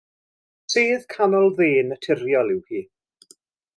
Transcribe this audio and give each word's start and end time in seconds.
Sedd 0.75 1.05
canol 1.15 1.53
dde 1.59 1.69
naturiol 1.91 2.51
yw 2.55 2.65
hi. 2.73 2.81